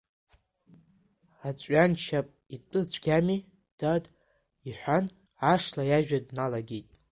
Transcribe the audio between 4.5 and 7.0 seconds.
иҳәан ашла иажәа дналагеит.